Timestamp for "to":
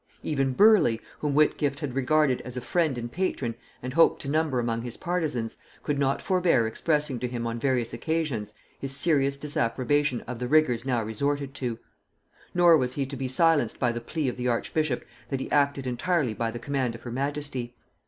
4.23-4.27, 7.19-7.27, 11.53-11.77, 13.05-13.15